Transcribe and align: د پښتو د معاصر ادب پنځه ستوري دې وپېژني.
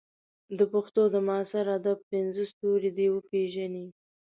د 0.57 0.59
پښتو 0.73 1.01
د 1.13 1.15
معاصر 1.27 1.65
ادب 1.77 1.97
پنځه 2.11 2.43
ستوري 2.51 2.89
دې 2.97 3.07
وپېژني. 3.11 3.85